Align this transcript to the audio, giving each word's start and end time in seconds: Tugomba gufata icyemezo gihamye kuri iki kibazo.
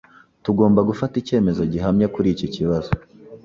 Tugomba 0.43 0.79
gufata 0.89 1.13
icyemezo 1.21 1.61
gihamye 1.73 2.05
kuri 2.13 2.27
iki 2.35 2.47
kibazo. 2.55 2.91